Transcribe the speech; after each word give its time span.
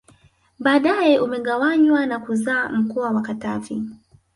Baadae 0.59 1.19
umegawanywa 1.19 2.05
na 2.05 2.19
kuzaa 2.19 2.69
mkoa 2.69 3.11
wa 3.11 3.21
Katavi 3.21 3.83